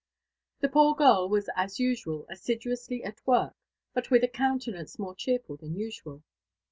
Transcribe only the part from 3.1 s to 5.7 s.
work, but with a eounte* nance more cheerful